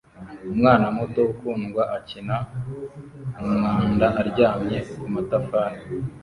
Umwana 0.53 0.85
muto 0.97 1.21
ukundwa 1.33 1.83
akina 1.97 2.37
mumwanda 3.35 4.05
aryamye 4.21 4.77
kumatafari 4.91 5.79